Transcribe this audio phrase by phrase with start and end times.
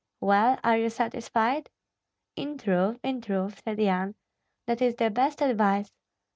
[0.19, 1.69] "Well, are you satisfied?"
[2.35, 4.15] "In truth, in truth," said Yan,
[4.65, 5.91] "that is the best advice.